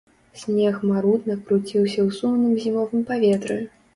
[0.43, 3.59] Снег марудна круціўся ў сумным зімовым паветры.